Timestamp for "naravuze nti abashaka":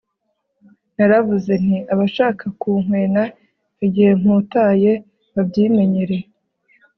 0.95-2.43